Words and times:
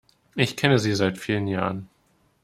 Ich 0.33 0.57
kenne 0.57 0.79
sie 0.79 0.95
seit 0.95 1.19
vielen 1.19 1.47
Jahren. 1.47 1.87